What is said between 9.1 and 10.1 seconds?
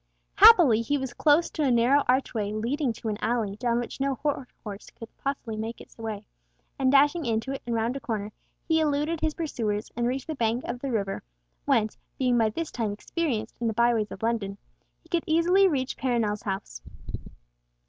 his pursuers, and